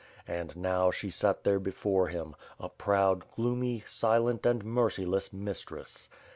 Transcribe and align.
And, 0.27 0.55
now, 0.55 0.89
she 0.89 1.11
sat 1.11 1.43
there 1.43 1.59
before 1.59 2.07
him, 2.07 2.35
a 2.59 2.69
proud, 2.69 3.23
gloomy, 3.35 3.83
silent 3.85 4.47
and 4.47 4.65
merciless 4.65 5.31
mistress. 5.31 6.09